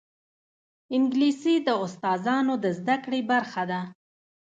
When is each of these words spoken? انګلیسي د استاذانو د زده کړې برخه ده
انګلیسي 0.95 1.55
د 1.67 1.69
استاذانو 1.85 2.53
د 2.63 2.65
زده 2.79 2.95
کړې 3.03 3.21
برخه 3.31 3.63
ده 3.71 3.81